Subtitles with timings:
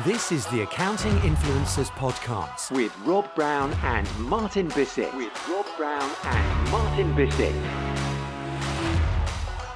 [0.00, 5.14] This is the Accounting Influencers Podcast with Rob Brown and Martin Bissett.
[5.14, 7.52] With Rob Brown and Martin Bissett.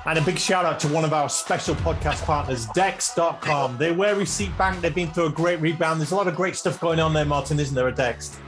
[0.06, 3.76] And a big shout out to one of our special podcast partners, Dext.com.
[3.76, 4.80] They're where Receipt Bank.
[4.80, 6.00] They've been through a great rebound.
[6.00, 8.38] There's a lot of great stuff going on there, Martin, isn't there, at Dext?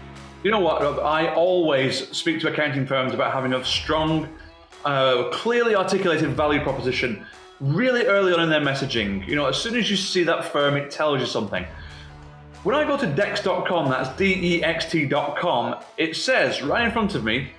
[0.42, 1.00] You know what, Rob?
[1.00, 4.26] I always speak to accounting firms about having a strong,
[4.86, 7.26] uh, clearly articulated value proposition
[7.60, 9.26] really early on in their messaging.
[9.26, 11.64] You know, as soon as you see that firm, it tells you something.
[12.64, 17.14] When I go to dext.com, that's D E X T.com, it says right in front
[17.14, 17.52] of me,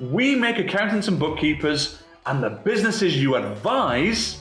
[0.00, 4.40] we make accountants and bookkeepers and the businesses you advise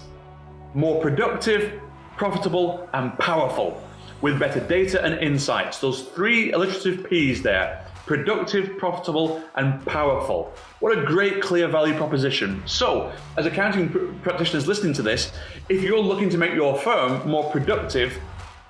[0.74, 1.82] more productive,
[2.18, 3.82] profitable, and powerful
[4.22, 5.80] with better data and insights.
[5.80, 10.54] Those three alliterative P's there productive, profitable, and powerful.
[10.80, 12.62] What a great, clear value proposition.
[12.66, 15.32] So, as accounting pr- practitioners listening to this,
[15.70, 18.18] if you're looking to make your firm more productive,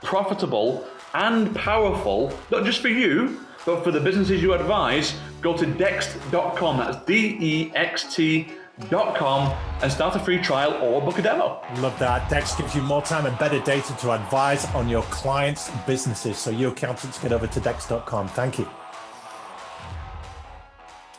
[0.03, 5.65] profitable, and powerful, not just for you, but for the businesses you advise, go to
[5.65, 6.77] dext.com.
[6.77, 8.47] That's D E X T
[8.89, 11.61] com and start a free trial or book a demo.
[11.77, 12.29] Love that.
[12.29, 16.37] Dext gives you more time and better data to advise on your clients' businesses.
[16.37, 18.27] So you accountants get over to dext.com.
[18.29, 18.67] Thank you.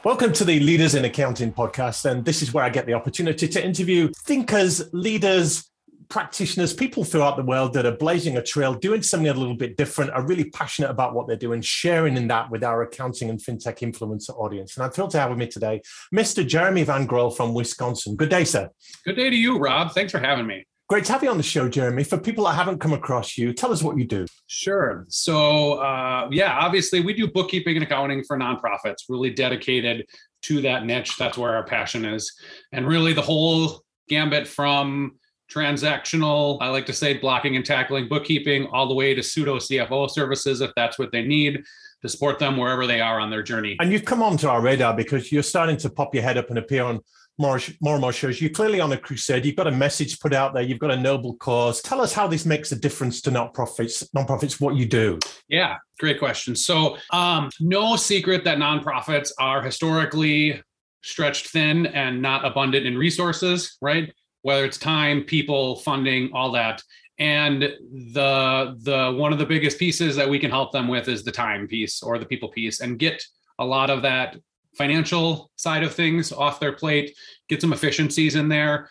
[0.07, 2.09] Welcome to the Leaders in Accounting podcast.
[2.09, 5.69] And this is where I get the opportunity to interview thinkers, leaders,
[6.09, 9.77] practitioners, people throughout the world that are blazing a trail, doing something a little bit
[9.77, 13.41] different, are really passionate about what they're doing, sharing in that with our accounting and
[13.41, 14.77] fintech influencer audience.
[14.77, 15.83] And I'm thrilled to have with me today
[16.15, 16.47] Mr.
[16.47, 18.15] Jeremy Van Groll from Wisconsin.
[18.15, 18.71] Good day, sir.
[19.05, 19.91] Good day to you, Rob.
[19.91, 20.67] Thanks for having me.
[20.89, 22.05] Great to have you on the show, Jeremy.
[22.05, 24.25] For people that haven't come across you, tell us what you do.
[24.47, 25.05] Sure.
[25.09, 30.07] So, uh, yeah, obviously, we do bookkeeping and accounting for nonprofits, really dedicated
[30.43, 31.17] to that niche.
[31.19, 32.33] That's where our passion is.
[32.71, 35.19] And really, the whole gambit from
[35.51, 40.09] transactional, I like to say blocking and tackling bookkeeping, all the way to pseudo CFO
[40.09, 41.65] services if that's what they need
[42.03, 43.77] to support them wherever they are on their journey.
[43.81, 46.59] And you've come onto our radar because you're starting to pop your head up and
[46.59, 47.01] appear on
[47.39, 48.41] more, more and more shows.
[48.41, 49.45] You're clearly on a crusade.
[49.45, 50.63] You've got a message put out there.
[50.63, 51.83] You've got a noble cause.
[51.83, 54.09] Tell us how this makes a difference to nonprofits.
[54.17, 55.19] Nonprofits, what you do.
[55.49, 56.57] Yeah, great question.
[56.57, 60.63] So, um, no secret that nonprofits are historically
[61.03, 64.13] stretched thin and not abundant in resources, right?
[64.43, 66.83] Whether it's time, people, funding, all that.
[67.19, 71.23] And the the one of the biggest pieces that we can help them with is
[71.23, 73.25] the time piece or the people piece, and get
[73.59, 74.37] a lot of that
[74.77, 77.17] financial side of things off their plate,
[77.49, 78.89] get some efficiencies in there,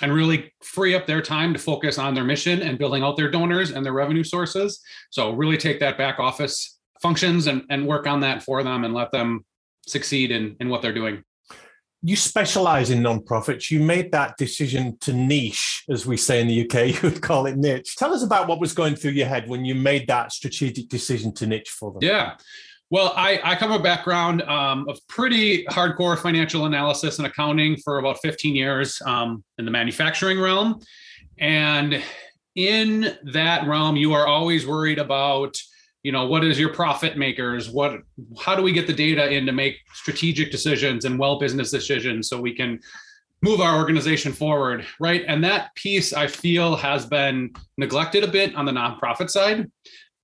[0.00, 3.30] and really free up their time to focus on their mission and building out their
[3.30, 4.80] donors and their revenue sources.
[5.10, 8.94] So, really take that back office functions and, and work on that for them and
[8.94, 9.44] let them
[9.86, 11.22] succeed in, in what they're doing.
[12.02, 13.72] You specialize in nonprofits.
[13.72, 17.46] You made that decision to niche, as we say in the UK, you would call
[17.46, 17.96] it niche.
[17.96, 21.34] Tell us about what was going through your head when you made that strategic decision
[21.34, 22.00] to niche for them.
[22.02, 22.36] Yeah.
[22.90, 27.76] Well, I, I come from a background um, of pretty hardcore financial analysis and accounting
[27.76, 30.80] for about 15 years um, in the manufacturing realm.
[31.38, 32.02] And
[32.54, 35.54] in that realm, you are always worried about,
[36.02, 37.68] you know, what is your profit makers?
[37.68, 38.00] What,
[38.40, 42.30] how do we get the data in to make strategic decisions and well business decisions
[42.30, 42.80] so we can
[43.42, 45.24] move our organization forward, right?
[45.28, 49.70] And that piece I feel has been neglected a bit on the nonprofit side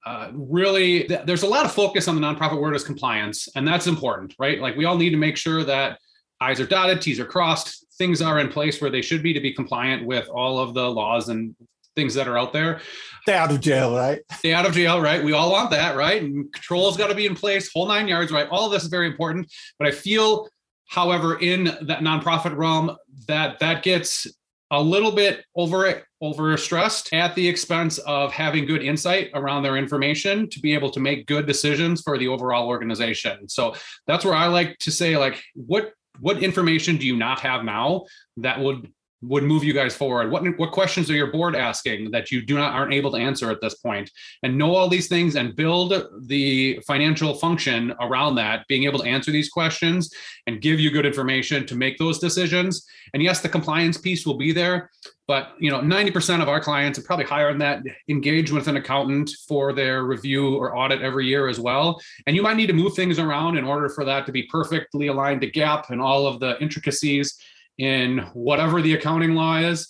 [0.06, 3.66] uh, really th- there's a lot of focus on the nonprofit word as compliance and
[3.66, 4.60] that's important right?
[4.60, 5.98] Like we all need to make sure that
[6.40, 9.40] i's are dotted t's are crossed things are in place where they should be to
[9.40, 11.54] be compliant with all of the laws and
[11.94, 12.80] things that are out there.
[13.22, 14.20] Stay out of jail right?
[14.38, 15.22] Stay out of jail right?
[15.22, 16.20] We all want that right?
[16.20, 18.48] And controls got to be in place whole nine yards right?
[18.48, 20.48] All of this is very important but i feel
[20.88, 24.26] however in that nonprofit realm that that gets
[24.74, 29.76] a little bit over over stressed at the expense of having good insight around their
[29.76, 33.48] information to be able to make good decisions for the overall organization.
[33.48, 33.74] So
[34.06, 38.04] that's where I like to say like what what information do you not have now
[38.38, 38.90] that would
[39.28, 40.30] would move you guys forward?
[40.30, 43.50] What what questions are your board asking that you do not aren't able to answer
[43.50, 44.10] at this point?
[44.42, 45.94] And know all these things and build
[46.26, 50.10] the financial function around that, being able to answer these questions
[50.46, 52.86] and give you good information to make those decisions.
[53.12, 54.90] And yes, the compliance piece will be there,
[55.26, 58.76] but you know, 90% of our clients and probably higher than that engage with an
[58.76, 62.00] accountant for their review or audit every year as well.
[62.26, 65.06] And you might need to move things around in order for that to be perfectly
[65.06, 67.38] aligned to GAAP and all of the intricacies
[67.78, 69.88] in whatever the accounting law is.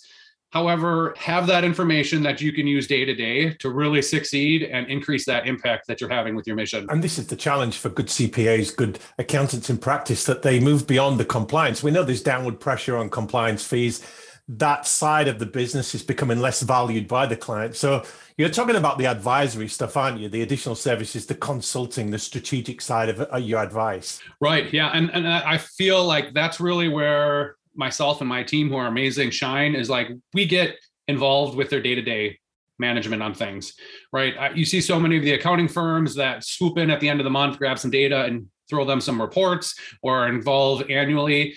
[0.51, 4.87] However, have that information that you can use day to day to really succeed and
[4.87, 6.87] increase that impact that you're having with your mission.
[6.89, 10.87] And this is the challenge for good CPAs, good accountants in practice, that they move
[10.87, 11.83] beyond the compliance.
[11.83, 14.01] We know there's downward pressure on compliance fees.
[14.47, 17.75] that side of the business is becoming less valued by the client.
[17.75, 18.03] So
[18.37, 20.29] you're talking about the advisory stuff, aren't you?
[20.29, 24.21] The additional services, the consulting, the strategic side of uh, your advice.
[24.39, 24.71] Right.
[24.71, 24.91] Yeah.
[24.93, 29.31] And and I feel like that's really where myself and my team who are amazing
[29.31, 30.75] shine is like we get
[31.07, 32.39] involved with their day-to-day
[32.79, 33.73] management on things,
[34.11, 34.55] right?
[34.55, 37.23] You see so many of the accounting firms that swoop in at the end of
[37.23, 41.55] the month, grab some data and throw them some reports or involve annually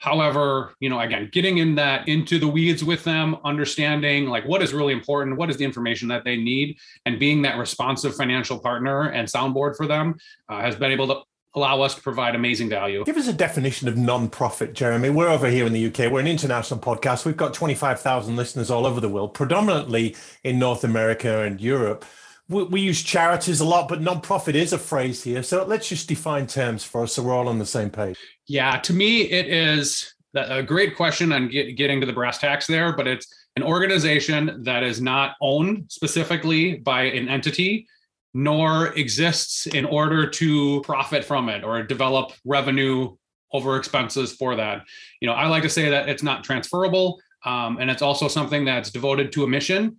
[0.00, 4.62] however you know again getting in that into the weeds with them understanding like what
[4.62, 6.76] is really important what is the information that they need
[7.06, 10.14] and being that responsive financial partner and soundboard for them
[10.48, 11.20] uh, has been able to
[11.54, 13.04] allow us to provide amazing value.
[13.04, 15.10] Give us a definition of non-profit, Jeremy.
[15.10, 16.10] We're over here in the UK.
[16.10, 17.24] We're an international podcast.
[17.24, 20.14] We've got 25,000 listeners all over the world, predominantly
[20.44, 22.04] in North America and Europe
[22.50, 25.42] we, we use charities a lot, but non-profit is a phrase here.
[25.42, 28.18] So let's just define terms for us so we're all on the same page.
[28.46, 32.66] Yeah, to me, it is a great question on get, getting to the brass tacks
[32.66, 33.26] there, but it's
[33.56, 37.86] an organization that is not owned specifically by an entity
[38.32, 43.16] nor exists in order to profit from it or develop revenue
[43.52, 44.82] over expenses for that.
[45.20, 48.64] You know, I like to say that it's not transferable um, and it's also something
[48.64, 49.96] that's devoted to a mission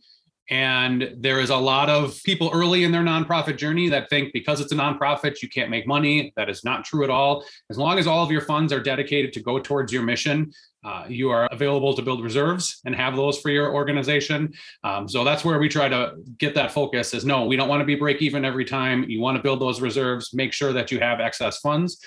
[0.50, 4.60] and there is a lot of people early in their nonprofit journey that think because
[4.60, 6.34] it's a nonprofit, you can't make money.
[6.36, 7.46] That is not true at all.
[7.70, 10.52] As long as all of your funds are dedicated to go towards your mission,
[10.84, 14.52] uh, you are available to build reserves and have those for your organization.
[14.84, 17.82] Um, so that's where we try to get that focus is no, we don't want
[17.82, 19.06] to be break even every time.
[19.08, 22.04] You want to build those reserves, make sure that you have excess funds.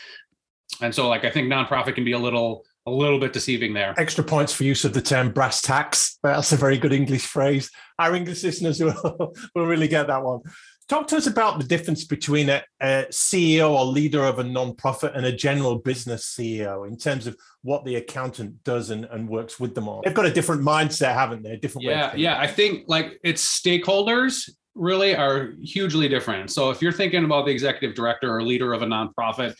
[0.80, 3.94] And so like I think nonprofit can be a little a little bit deceiving there.
[3.96, 6.18] Extra points for use of the term brass tacks.
[6.22, 7.70] Uh, that's a very good English phrase.
[7.98, 10.40] Our English listeners will, will really get that one.
[10.86, 15.16] Talk to us about the difference between a, a CEO or leader of a nonprofit
[15.16, 19.58] and a general business CEO in terms of what the accountant does and, and works
[19.58, 20.02] with them on.
[20.04, 21.52] They've got a different mindset, haven't they?
[21.52, 22.38] A Different yeah, yeah.
[22.38, 26.50] I think like its stakeholders really are hugely different.
[26.50, 29.54] So if you're thinking about the executive director or leader of a nonprofit,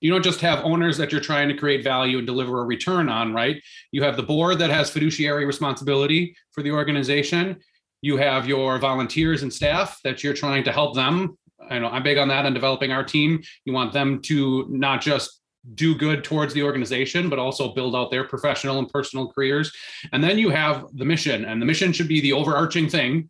[0.00, 3.08] you don't just have owners that you're trying to create value and deliver a return
[3.08, 3.62] on, right?
[3.90, 7.58] You have the board that has fiduciary responsibility for the organization.
[8.00, 11.36] You have your volunteers and staff that you're trying to help them.
[11.68, 13.42] I know I'm big on that on developing our team.
[13.64, 15.40] You want them to not just
[15.74, 19.72] do good towards the organization, but also build out their professional and personal careers.
[20.12, 23.28] And then you have the mission, and the mission should be the overarching thing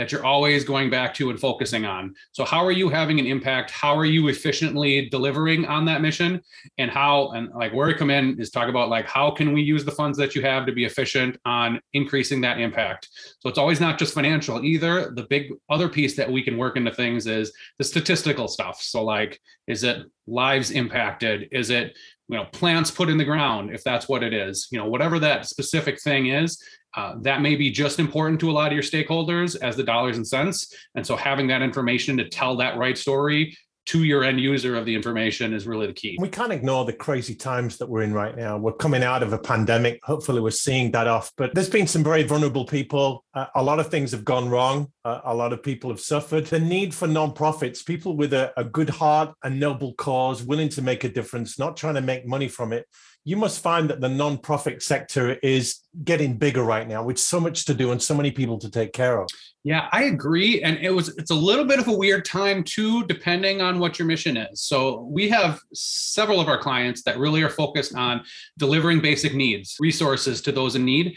[0.00, 2.14] that you're always going back to and focusing on.
[2.32, 3.70] So how are you having an impact?
[3.70, 6.40] How are you efficiently delivering on that mission?
[6.78, 9.60] And how and like where I come in is talk about like how can we
[9.60, 13.10] use the funds that you have to be efficient on increasing that impact.
[13.40, 15.12] So it's always not just financial either.
[15.14, 18.80] The big other piece that we can work into things is the statistical stuff.
[18.80, 21.48] So like is it lives impacted?
[21.52, 21.94] Is it
[22.30, 25.18] you know plants put in the ground if that's what it is you know whatever
[25.18, 26.62] that specific thing is
[26.96, 30.16] uh, that may be just important to a lot of your stakeholders as the dollars
[30.16, 30.74] and cents.
[30.94, 33.56] And so having that information to tell that right story
[33.86, 36.16] to your end user of the information is really the key.
[36.20, 38.56] We can't ignore the crazy times that we're in right now.
[38.56, 39.98] We're coming out of a pandemic.
[40.04, 41.32] Hopefully, we're seeing that off.
[41.36, 43.24] But there's been some very vulnerable people.
[43.34, 44.92] Uh, a lot of things have gone wrong.
[45.04, 46.46] Uh, a lot of people have suffered.
[46.46, 50.82] The need for nonprofits, people with a, a good heart, a noble cause, willing to
[50.82, 52.86] make a difference, not trying to make money from it,
[53.24, 57.66] you must find that the non-profit sector is getting bigger right now with so much
[57.66, 59.28] to do and so many people to take care of.
[59.62, 60.62] Yeah i agree.
[60.62, 63.98] And it was it's a little bit of a weird time too depending on what
[63.98, 64.62] your mission is.
[64.62, 68.24] So we have several of our clients that really are focused on
[68.58, 71.16] delivering basic needs resources to those in need.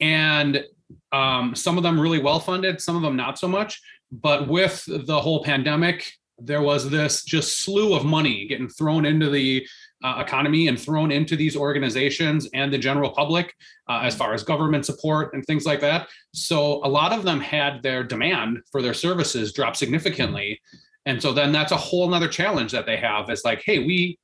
[0.00, 0.64] And
[1.12, 3.80] um, some of them really well funded some of them not so much.
[4.10, 9.30] But with the whole pandemic there was this just slew of money getting thrown into
[9.30, 9.66] the
[10.04, 13.54] uh, economy and thrown into these organizations and the general public
[13.88, 16.08] uh, as far as government support and things like that.
[16.34, 20.60] So a lot of them had their demand for their services drop significantly.
[21.06, 24.18] And so then that's a whole nother challenge that they have is like, hey, we,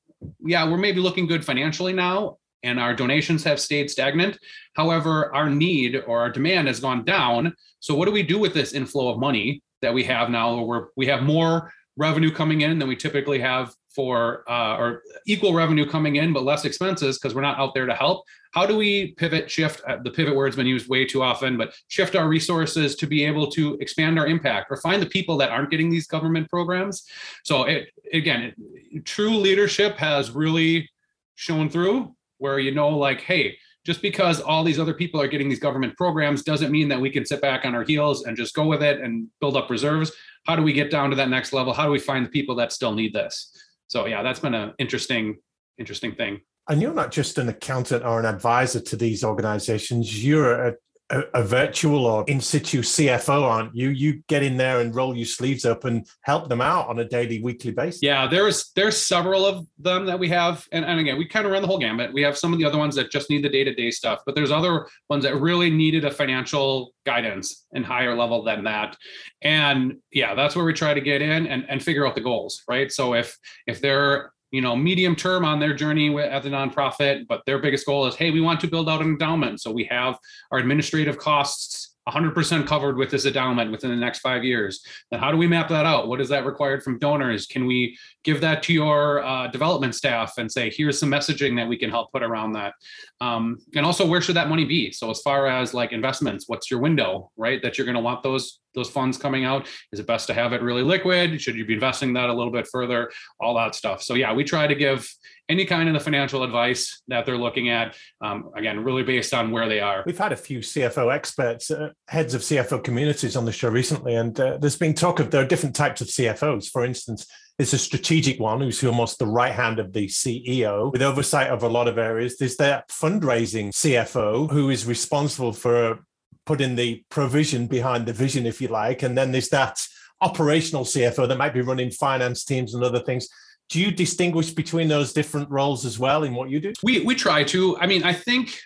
[0.44, 4.38] yeah, we're maybe looking good financially now and our donations have stayed stagnant.
[4.74, 7.54] However, our need or our demand has gone down.
[7.80, 10.88] So what do we do with this inflow of money that we have now where
[10.94, 15.84] we have more revenue coming in than we typically have for uh, or equal revenue
[15.84, 18.24] coming in but less expenses because we're not out there to help.
[18.52, 21.74] How do we pivot shift uh, the pivot word's been used way too often but
[21.88, 25.50] shift our resources to be able to expand our impact or find the people that
[25.50, 27.04] aren't getting these government programs?
[27.44, 28.54] So it, again
[28.92, 30.88] it, true leadership has really
[31.34, 33.56] shown through where you know like hey
[33.86, 37.08] just because all these other people are getting these government programs doesn't mean that we
[37.08, 40.12] can sit back on our heels and just go with it and build up reserves.
[40.46, 41.72] How do we get down to that next level?
[41.72, 43.50] How do we find the people that still need this
[43.90, 45.38] so yeah, that's been an interesting,
[45.76, 46.40] interesting thing.
[46.68, 50.74] And you're not just an accountant or an advisor to these organizations, you're a,
[51.10, 53.90] a, a, virtual or in situ CFO, aren't you?
[53.90, 57.04] You get in there and roll your sleeves up and help them out on a
[57.04, 58.02] daily, weekly basis.
[58.02, 61.52] Yeah, there's there's several of them that we have, and, and again, we kind of
[61.52, 62.12] run the whole gamut.
[62.12, 64.20] We have some of the other ones that just need the day to day stuff,
[64.24, 68.96] but there's other ones that really needed a financial guidance and higher level than that.
[69.42, 72.62] And yeah, that's where we try to get in and, and figure out the goals,
[72.68, 72.90] right?
[72.90, 73.36] So if
[73.66, 77.86] if they're you know medium term on their journey at the nonprofit but their biggest
[77.86, 79.60] goal is hey we want to build out an endowment.
[79.60, 80.18] So we have
[80.50, 84.84] our administrative costs 100% covered with this endowment within the next five years.
[85.10, 86.08] Then how do we map that out?
[86.08, 87.46] What is that required from donors?
[87.46, 91.68] Can we give that to your uh, development staff and say, here's some messaging that
[91.68, 92.74] we can help put around that?
[93.20, 94.92] Um, and also, where should that money be?
[94.92, 97.62] So as far as like investments, what's your window, right?
[97.62, 99.66] That you're going to want those those funds coming out.
[99.92, 101.40] Is it best to have it really liquid?
[101.40, 103.10] Should you be investing that a little bit further?
[103.40, 104.02] All that stuff.
[104.02, 105.12] So yeah, we try to give
[105.50, 107.96] any kind of the financial advice that they're looking at.
[108.20, 110.04] Um, again, really based on where they are.
[110.06, 114.14] We've had a few CFO experts, uh, heads of CFO communities on the show recently,
[114.14, 116.70] and uh, there's been talk of there are different types of CFOs.
[116.70, 117.26] For instance,
[117.58, 121.62] there's a strategic one who's almost the right hand of the CEO with oversight of
[121.62, 122.38] a lot of areas.
[122.38, 125.98] There's that fundraising CFO who is responsible for
[126.46, 129.02] putting the provision behind the vision, if you like.
[129.02, 129.84] And then there's that
[130.22, 133.28] operational CFO that might be running finance teams and other things
[133.70, 136.72] do you distinguish between those different roles as well in what you do?
[136.82, 137.78] We we try to.
[137.78, 138.60] I mean, I think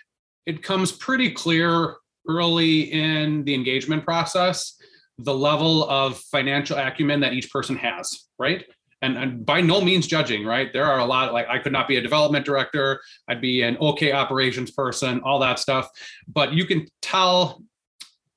[0.45, 1.95] it comes pretty clear
[2.27, 4.75] early in the engagement process
[5.19, 8.65] the level of financial acumen that each person has, right?
[9.01, 10.71] And, and by no means judging, right?
[10.73, 13.77] There are a lot like I could not be a development director, I'd be an
[13.77, 15.89] okay operations person, all that stuff.
[16.27, 17.61] But you can tell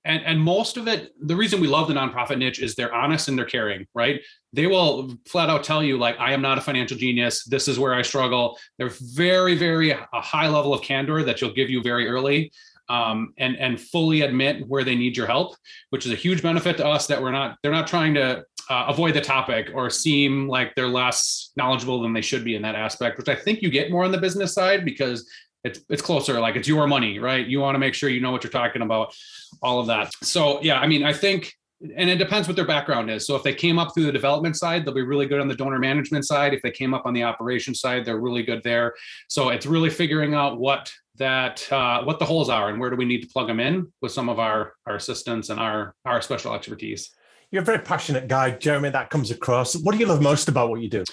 [0.08, 3.28] and and most of it the reason we love the nonprofit niche is they're honest
[3.28, 4.20] and they're caring right?
[4.52, 7.44] They will flat out tell you like i am not a financial genius.
[7.44, 8.58] This is where i struggle.
[8.78, 12.50] They're very very a high level of candor that you'll give you very early
[12.88, 15.54] um, and and fully admit where they need your help
[15.90, 18.84] which is a huge benefit to us that we're not they're not trying to uh,
[18.88, 22.74] avoid the topic or seem like they're less knowledgeable than they should be in that
[22.74, 25.28] aspect which i think you get more on the business side because
[25.64, 27.46] it's it's closer like it's your money right?
[27.46, 29.14] You want to make sure you know what you're talking about
[29.62, 30.12] all of that.
[30.22, 31.52] So yeah i mean i think
[31.96, 33.24] and it depends what their background is.
[33.24, 35.54] So if they came up through the development side they'll be really good on the
[35.54, 36.52] donor management side.
[36.54, 38.94] If they came up on the operation side they're really good there.
[39.28, 42.96] So it's really figuring out what that uh, what the holes are and where do
[42.96, 46.22] we need to plug them in with some of our our assistants and our our
[46.22, 47.10] special expertise.
[47.50, 49.74] You're a very passionate guy jeremy that comes across.
[49.74, 51.04] What do you love most about what you do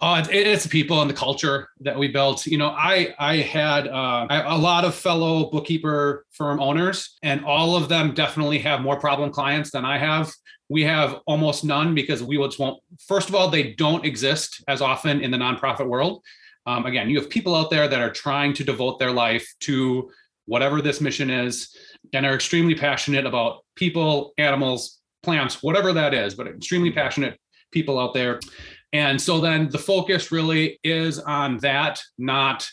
[0.00, 2.46] uh, it's the people and the culture that we built.
[2.46, 7.74] You know, I I had uh, a lot of fellow bookkeeper firm owners, and all
[7.74, 10.32] of them definitely have more problem clients than I have.
[10.68, 12.80] We have almost none because we just won't.
[13.08, 16.22] First of all, they don't exist as often in the nonprofit world.
[16.64, 20.10] Um, again, you have people out there that are trying to devote their life to
[20.46, 21.76] whatever this mission is,
[22.12, 27.40] and are extremely passionate about people, animals, plants, whatever that is, but extremely passionate
[27.72, 28.38] people out there
[28.92, 32.68] and so then the focus really is on that, not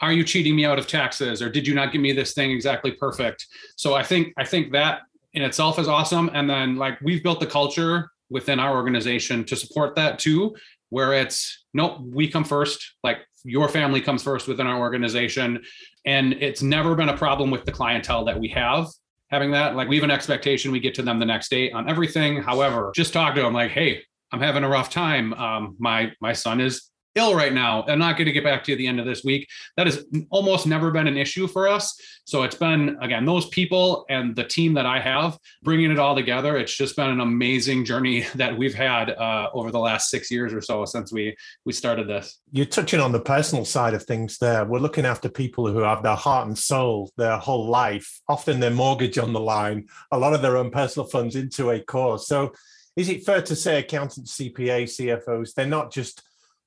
[0.00, 2.52] are you cheating me out of taxes or did you not give me this thing
[2.52, 3.46] exactly perfect?
[3.76, 5.00] So I think I think that
[5.34, 6.30] in itself is awesome.
[6.32, 10.54] And then like we've built the culture within our organization to support that too,
[10.90, 15.62] where it's nope, we come first, like your family comes first within our organization.
[16.06, 18.86] And it's never been a problem with the clientele that we have
[19.30, 19.76] having that.
[19.76, 22.42] Like we have an expectation we get to them the next day on everything.
[22.42, 25.32] However, just talk to them like, hey, I'm having a rough time.
[25.34, 27.84] Um, my my son is ill right now.
[27.88, 29.48] I'm not going to get back to you at the end of this week.
[29.76, 31.98] That has almost never been an issue for us.
[32.24, 36.14] So it's been again those people and the team that I have bringing it all
[36.14, 36.56] together.
[36.56, 40.52] It's just been an amazing journey that we've had uh, over the last six years
[40.54, 42.40] or so since we we started this.
[42.52, 44.64] You're touching on the personal side of things there.
[44.64, 48.70] We're looking after people who have their heart and soul, their whole life, often their
[48.70, 52.26] mortgage on the line, a lot of their own personal funds into a cause.
[52.26, 52.52] So
[52.98, 56.20] is it fair to say accountants, CPA, CFOs, they're not just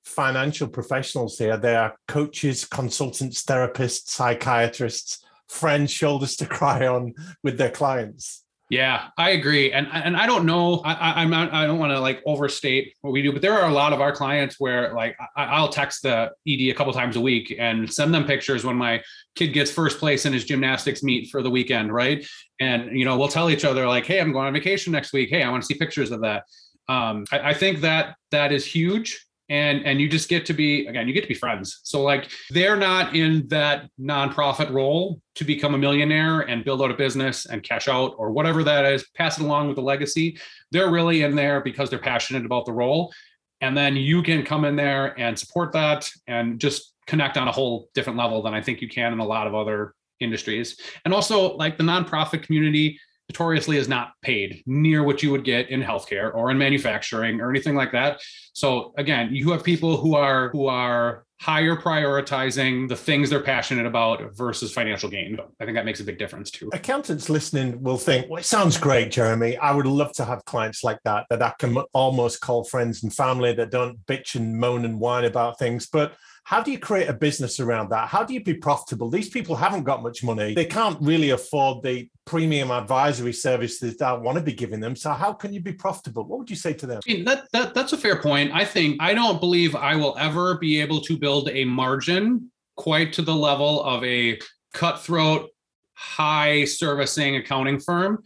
[0.05, 7.57] financial professionals here, they are coaches, consultants, therapists, psychiatrists, friends, shoulders to cry on with
[7.57, 8.40] their clients?
[8.71, 11.99] Yeah, I agree, and and I don't know, I, I'm not, I don't want to
[11.99, 15.17] like overstate what we do, but there are a lot of our clients where like
[15.35, 18.77] I, will text the ED a couple times a week and send them pictures when
[18.77, 19.03] my
[19.35, 22.25] kid gets first place in his gymnastics meet for the weekend, right?
[22.61, 25.29] And you know we'll tell each other like, hey, I'm going on vacation next week.
[25.29, 26.45] Hey, I want to see pictures of that.
[26.87, 30.87] Um, I, I think that that is huge and and you just get to be
[30.87, 31.81] again you get to be friends.
[31.83, 36.89] So like they're not in that nonprofit role to become a millionaire and build out
[36.89, 40.39] a business and cash out or whatever that is pass it along with the legacy.
[40.71, 43.13] They're really in there because they're passionate about the role.
[43.59, 47.51] And then you can come in there and support that and just connect on a
[47.51, 50.79] whole different level than I think you can in a lot of other industries.
[51.03, 52.97] And also, like the nonprofit community
[53.31, 57.49] notoriously is not paid near what you would get in healthcare or in manufacturing or
[57.49, 58.21] anything like that.
[58.53, 63.87] So again, you have people who are who are higher prioritizing the things they're passionate
[63.87, 65.39] about versus financial gain.
[65.59, 66.69] I think that makes a big difference too.
[66.71, 69.57] Accountants listening will think, well, it sounds great, Jeremy.
[69.57, 73.11] I would love to have clients like that, that I can almost call friends and
[73.11, 75.87] family that don't bitch and moan and whine about things.
[75.87, 78.07] But how do you create a business around that?
[78.07, 79.09] How do you be profitable?
[79.09, 80.53] These people haven't got much money.
[80.53, 84.95] They can't really afford the premium advisory services that I want to be giving them.
[84.95, 86.25] So how can you be profitable?
[86.25, 86.99] What would you say to them?
[87.07, 88.51] I mean, that, that that's a fair point.
[88.53, 93.13] I think I don't believe I will ever be able to build a margin quite
[93.13, 94.39] to the level of a
[94.73, 95.49] cutthroat
[95.93, 98.23] high servicing accounting firm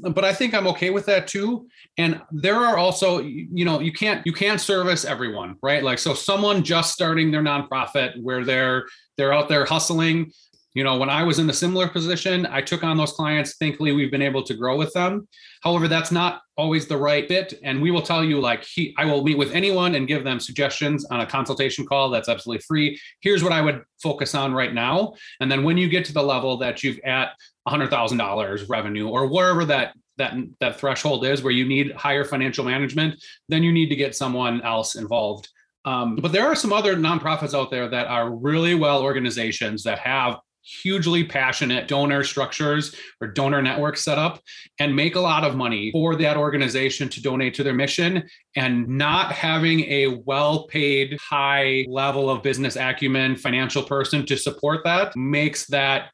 [0.00, 1.66] but I think I'm okay with that too.
[1.98, 5.82] And there are also, you know, you can't you can't service everyone, right?
[5.82, 10.32] Like so someone just starting their nonprofit where they're they're out there hustling.
[10.74, 13.56] You know, when I was in a similar position, I took on those clients.
[13.56, 15.28] Thankfully, we've been able to grow with them.
[15.62, 17.52] However, that's not always the right fit.
[17.62, 20.40] And we will tell you, like, he, I will meet with anyone and give them
[20.40, 22.98] suggestions on a consultation call that's absolutely free.
[23.20, 25.12] Here's what I would focus on right now.
[25.40, 27.32] And then when you get to the level that you've at
[27.68, 33.22] $100,000 revenue or wherever that that that threshold is where you need higher financial management,
[33.48, 35.48] then you need to get someone else involved.
[35.84, 39.98] Um, but there are some other nonprofits out there that are really well organizations that
[39.98, 44.40] have hugely passionate donor structures or donor networks set up
[44.78, 48.22] and make a lot of money for that organization to donate to their mission
[48.54, 54.84] and not having a well paid high level of business acumen financial person to support
[54.84, 56.10] that makes that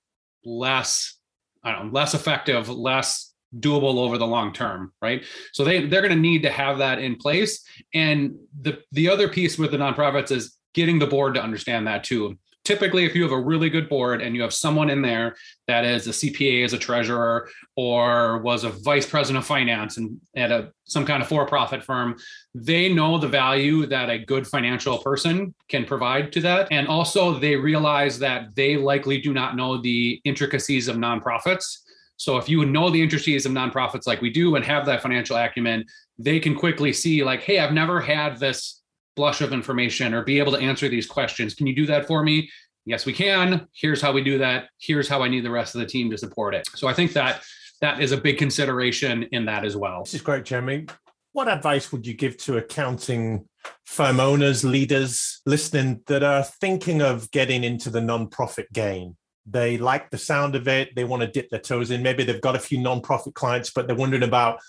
[0.46, 1.18] less
[1.64, 5.24] I don't know, less effective, less doable over the long term, right?
[5.52, 7.64] So they they're going to need to have that in place.
[7.94, 12.04] And the the other piece with the nonprofits is getting the board to understand that
[12.04, 12.38] too
[12.68, 15.34] typically if you have a really good board and you have someone in there
[15.66, 20.20] that is a cpa as a treasurer or was a vice president of finance and
[20.36, 22.14] at a some kind of for-profit firm
[22.54, 27.38] they know the value that a good financial person can provide to that and also
[27.38, 31.78] they realize that they likely do not know the intricacies of nonprofits
[32.18, 35.36] so if you know the intricacies of nonprofits like we do and have that financial
[35.36, 35.84] acumen
[36.18, 38.78] they can quickly see like hey i've never had this
[39.18, 41.52] blush of information or be able to answer these questions.
[41.52, 42.48] Can you do that for me?
[42.86, 43.66] Yes, we can.
[43.74, 44.68] Here's how we do that.
[44.80, 46.68] Here's how I need the rest of the team to support it.
[46.76, 47.42] So I think that
[47.80, 50.04] that is a big consideration in that as well.
[50.04, 50.86] This is great, Jeremy.
[51.32, 53.48] What advice would you give to accounting
[53.84, 59.16] firm owners, leaders listening that are thinking of getting into the nonprofit game?
[59.50, 60.94] They like the sound of it.
[60.94, 62.02] They want to dip their toes in.
[62.02, 64.60] Maybe they've got a few nonprofit clients, but they're wondering about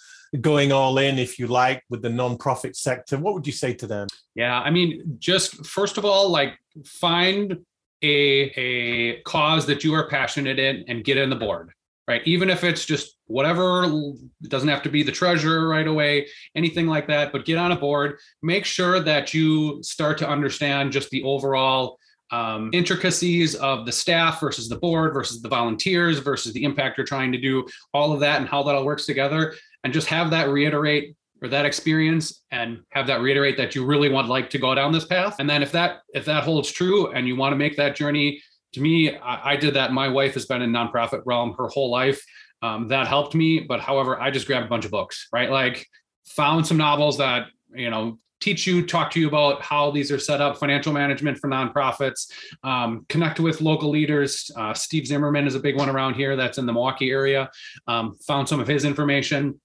[0.42, 3.88] going all in, if you like, with the nonprofit sector, what would you say to
[3.88, 4.08] them?
[4.36, 7.58] Yeah, I mean, just first of all, like find
[8.02, 11.72] a a cause that you are passionate in and get in the board
[12.08, 16.26] right even if it's just whatever it doesn't have to be the treasurer right away
[16.56, 20.94] anything like that but get on a board make sure that you start to understand
[20.94, 21.98] just the overall
[22.32, 27.08] um, intricacies of the staff versus the board versus the volunteers versus the impact you're
[27.08, 29.56] trying to do all of that and how that all works together.
[29.84, 34.10] And just have that reiterate or that experience and have that reiterate that you really
[34.10, 35.38] want like to go down this path.
[35.39, 38.42] And then if that if that holds true and you want to make that journey
[38.74, 39.94] to me I, I did that.
[39.94, 42.24] My wife has been in nonprofit realm her whole life.
[42.62, 45.50] Um, that helped me but however i just grabbed a bunch of books right?
[45.50, 45.88] Like
[46.26, 50.19] found some novels that you know teach you talk to you about how these are
[50.19, 52.32] set up financial management for nonprofits
[52.63, 54.49] um, connect with local leaders.
[54.56, 57.49] Uh, steve zimmerman is a big one around here that's in the milwaukee area.
[57.88, 59.60] Um, found some of his information.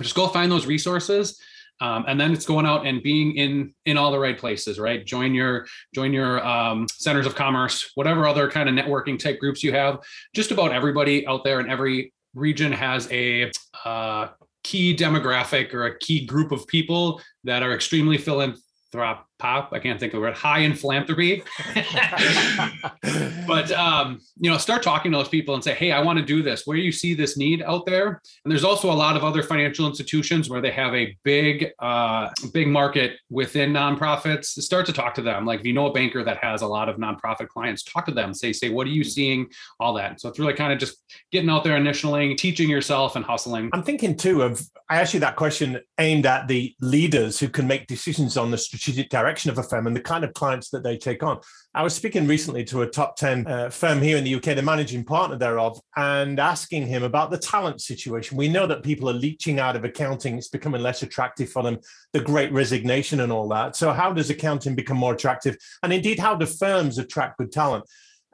[0.00, 1.40] Just go find those resources
[1.80, 5.04] um, and then it's going out and being in in all the right places right?
[5.04, 9.62] Join your join your um, centers of commerce whatever other kind of networking type groups
[9.62, 9.98] you have.
[10.34, 13.50] Just about everybody out there in every region has a
[13.84, 14.28] uh,
[14.64, 19.68] key demographic or a key group of people that are extremely philanthropic pop.
[19.72, 20.34] I can't think of it.
[20.34, 21.42] High in philanthropy.
[23.46, 26.24] but um, you know, start talking to those people and say, "Hey, I want to
[26.24, 26.62] do this.
[26.64, 29.42] Where do you see this need out there?" And there's also a lot of other
[29.42, 34.46] financial institutions where they have a big, uh, big market within nonprofits.
[34.46, 35.44] Start to talk to them.
[35.44, 38.12] Like if you know a banker that has a lot of nonprofit clients, talk to
[38.12, 38.32] them.
[38.32, 39.48] Say, say, what are you seeing?
[39.78, 40.22] All that.
[40.22, 40.96] So it's really kind of just
[41.32, 43.68] getting out there initially, teaching yourself, and hustling.
[43.74, 44.62] I'm thinking too of.
[44.88, 48.58] I asked you that question aimed at the leaders who can make decisions on the
[48.58, 51.40] strategic direction direction of a firm and the kind of clients that they take on.
[51.74, 54.62] I was speaking recently to a top 10 uh, firm here in the UK, the
[54.62, 58.36] managing partner thereof, and asking him about the talent situation.
[58.36, 61.78] We know that people are leeching out of accounting, it's becoming less attractive for them,
[62.12, 63.74] the great resignation and all that.
[63.74, 65.56] So, how does accounting become more attractive?
[65.82, 67.84] And indeed, how do firms attract good talent?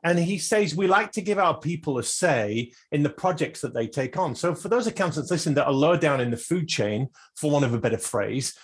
[0.05, 3.75] And he says we like to give our people a say in the projects that
[3.75, 4.35] they take on.
[4.35, 7.67] So for those accountants, listen, that are lower down in the food chain, for want
[7.67, 8.55] of a better phrase,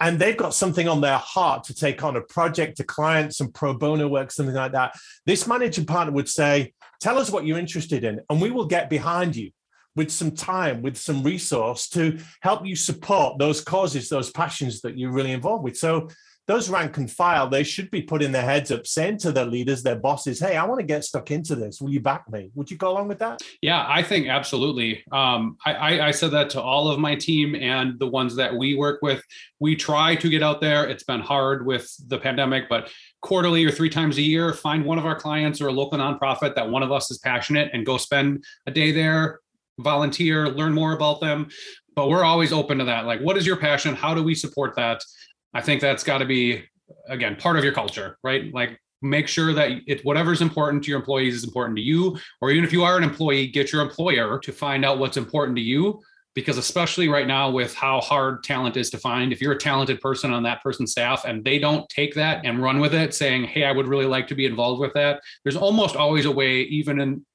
[0.00, 3.52] and they've got something on their heart to take on a project, a client, some
[3.52, 4.94] pro bono work, something like that.
[5.26, 8.88] This managing partner would say, Tell us what you're interested in, and we will get
[8.88, 9.50] behind you
[9.96, 14.96] with some time, with some resource to help you support those causes, those passions that
[14.96, 15.76] you're really involved with.
[15.76, 16.08] So
[16.48, 19.82] those rank and file, they should be putting their heads up, saying to their leaders,
[19.82, 21.80] their bosses, hey, I want to get stuck into this.
[21.80, 22.50] Will you back me?
[22.54, 23.40] Would you go along with that?
[23.60, 25.04] Yeah, I think absolutely.
[25.12, 28.54] Um, I, I, I said that to all of my team and the ones that
[28.56, 29.22] we work with.
[29.60, 30.84] We try to get out there.
[30.84, 34.98] It's been hard with the pandemic, but quarterly or three times a year, find one
[34.98, 37.96] of our clients or a local nonprofit that one of us is passionate and go
[37.96, 39.38] spend a day there,
[39.78, 41.48] volunteer, learn more about them.
[41.94, 43.04] But we're always open to that.
[43.04, 43.94] Like, what is your passion?
[43.94, 45.04] How do we support that?
[45.54, 46.64] I think that's got to be
[47.08, 48.52] again part of your culture, right?
[48.52, 52.50] Like make sure that it whatever's important to your employees is important to you or
[52.50, 55.62] even if you are an employee get your employer to find out what's important to
[55.62, 56.00] you
[56.34, 60.00] because especially right now with how hard talent is to find if you're a talented
[60.00, 63.42] person on that person's staff and they don't take that and run with it saying
[63.42, 66.60] hey i would really like to be involved with that there's almost always a way
[66.60, 67.26] even in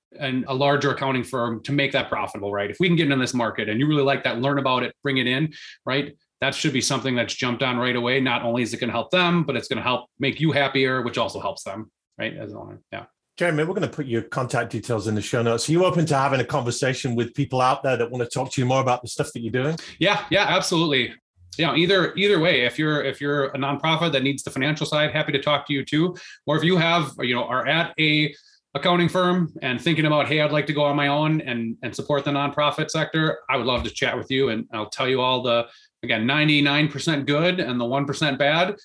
[0.47, 2.71] a larger accounting firm to make that profitable, right?
[2.71, 4.95] If we can get into this market and you really like that, learn about it,
[5.03, 5.53] bring it in,
[5.85, 6.15] right?
[6.41, 8.19] That should be something that's jumped on right away.
[8.19, 10.51] Not only is it going to help them, but it's going to help make you
[10.51, 12.35] happier, which also helps them, right?
[12.35, 12.81] As an owner.
[12.91, 13.05] Yeah.
[13.37, 15.69] Jeremy, we're going to put your contact details in the show notes.
[15.69, 18.51] Are you open to having a conversation with people out there that want to talk
[18.53, 19.77] to you more about the stuff that you're doing?
[19.99, 21.13] Yeah, yeah, absolutely.
[21.57, 24.85] You know, either either way, if you're if you're a nonprofit that needs the financial
[24.85, 26.15] side, happy to talk to you too.
[26.45, 28.33] Or if you have, you know, are at a
[28.73, 31.95] accounting firm and thinking about, hey, I'd like to go on my own and and
[31.95, 35.21] support the nonprofit sector, I would love to chat with you and I'll tell you
[35.21, 35.67] all the
[36.03, 38.75] again 99% good and the 1% bad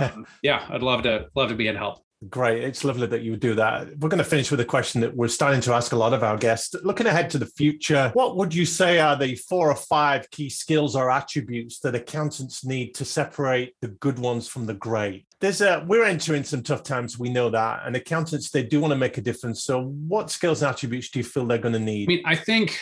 [0.00, 2.62] um, yeah i'd love to love to be in help Great.
[2.62, 3.98] It's lovely that you would do that.
[3.98, 6.22] We're going to finish with a question that we're starting to ask a lot of
[6.22, 6.74] our guests.
[6.82, 10.50] Looking ahead to the future, what would you say are the four or five key
[10.50, 15.24] skills or attributes that accountants need to separate the good ones from the great?
[15.40, 17.86] There's a we're entering some tough times, we know that.
[17.86, 19.64] And accountants, they do want to make a difference.
[19.64, 22.06] So what skills and attributes do you feel they're going to need?
[22.06, 22.78] I mean, I think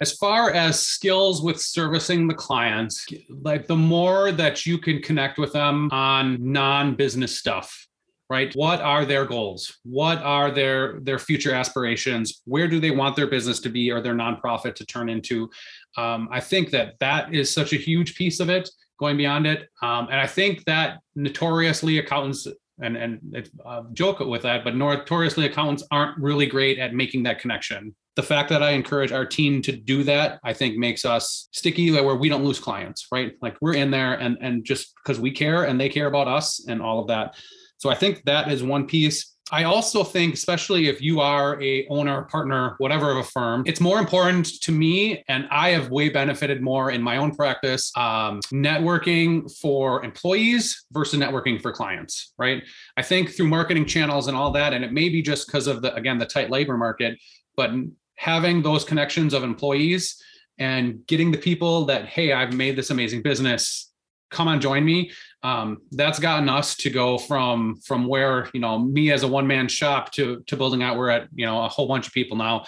[0.00, 5.38] as far as skills with servicing the clients, like the more that you can connect
[5.38, 7.88] with them on non-business stuff
[8.30, 8.52] right?
[8.54, 9.78] What are their goals?
[9.84, 12.42] What are their their future aspirations?
[12.44, 15.50] Where do they want their business to be or their nonprofit to turn into?
[15.96, 19.68] Um, i think that that is such a huge piece of it going beyond it.
[19.82, 22.46] Um, and i think that notoriously accountants
[22.80, 27.40] and and uh, joke with that but notoriously accountants aren't really great at making that
[27.40, 31.48] connection the fact that i encourage our team to do that i think makes us
[31.52, 35.18] sticky where we don't lose clients right like we're in there and and just because
[35.20, 37.34] we care and they care about us and all of that
[37.78, 39.34] so I think that is one piece.
[39.50, 43.80] I also think, especially if you are a owner, partner, whatever of a firm, it's
[43.80, 48.40] more important to me, and I have way benefited more in my own practice, um,
[48.52, 52.34] networking for employees versus networking for clients.
[52.36, 52.62] Right?
[52.98, 55.80] I think through marketing channels and all that, and it may be just because of
[55.80, 57.18] the again the tight labor market,
[57.56, 57.70] but
[58.18, 60.20] having those connections of employees
[60.58, 63.92] and getting the people that hey, I've made this amazing business,
[64.30, 65.10] come on, join me
[65.42, 69.46] um, that's gotten us to go from from where you know me as a one
[69.46, 72.36] man shop to to building out we're at you know a whole bunch of people
[72.36, 72.64] now.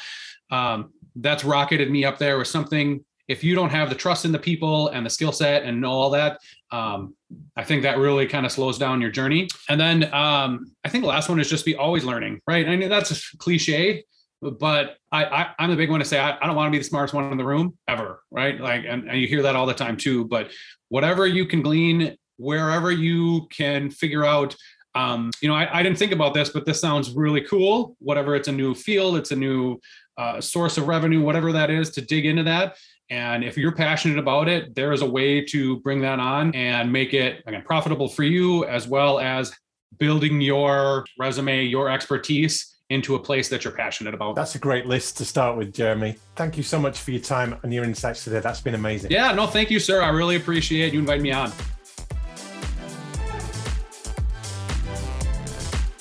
[0.50, 4.32] Um, that's rocketed me up there with something if you don't have the trust in
[4.32, 6.38] the people and the skill set and know all that
[6.70, 7.14] um,
[7.56, 9.48] i think that really kind of slows down your journey.
[9.68, 12.66] And then um, i think the last one is just be always learning right?
[12.68, 14.04] I know that's a cliche
[14.42, 15.24] but I,
[15.58, 17.14] I am the big one to say I, I don't want to be the smartest
[17.14, 18.58] one in the room ever, right?
[18.60, 20.24] Like, and, and you hear that all the time too.
[20.24, 20.50] But
[20.88, 24.56] whatever you can glean wherever you can figure out
[24.94, 28.34] um, you know I, I, didn't think about this but this sounds really cool whatever
[28.34, 29.78] it's a new field it's a new
[30.16, 32.76] uh, source of revenue whatever that is to dig into that
[33.10, 36.90] and if you're passionate about it there is a way to bring that on and
[36.90, 39.52] make it again profitable for you as well as
[39.98, 44.34] building your resume your expertise into a place that you're passionate about.
[44.34, 46.16] That's a great list to start with, Jeremy.
[46.36, 48.40] Thank you so much for your time and your insights today.
[48.40, 49.10] That's been amazing.
[49.10, 50.02] Yeah, no, thank you, sir.
[50.02, 51.52] I really appreciate you inviting me on.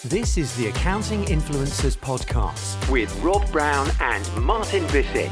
[0.05, 5.29] This is the Accounting Influencers Podcast with Rob Brown and Martin Bissett.